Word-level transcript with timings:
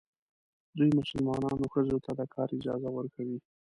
دوی 0.77 0.89
مسلمانان 0.99 1.59
ښځو 1.73 1.97
ته 2.05 2.11
د 2.19 2.21
کار 2.33 2.47
اجازه 2.57 2.89
ورکوي. 2.93 3.37